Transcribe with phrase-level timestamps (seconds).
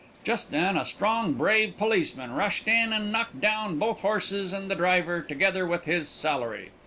[0.23, 4.73] "Just then a strong, brave policeman rushed in and knocked down both horses and the
[4.75, 6.71] driver, together with his salary.